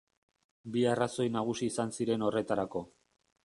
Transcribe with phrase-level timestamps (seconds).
[0.75, 2.87] Bi arrazoi nagusi izan ziren horretarako.